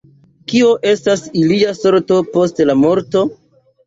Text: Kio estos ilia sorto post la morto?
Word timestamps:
Kio 0.51 0.69
estos 0.91 1.21
ilia 1.41 1.73
sorto 1.79 2.17
post 2.39 2.63
la 2.71 2.77
morto? 2.85 3.23